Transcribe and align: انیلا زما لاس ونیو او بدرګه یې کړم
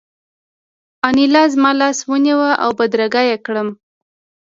انیلا 1.07 1.43
زما 1.53 1.71
لاس 1.79 1.97
ونیو 2.09 2.41
او 2.63 2.69
بدرګه 2.77 3.21
یې 3.29 3.37
کړم 3.45 3.67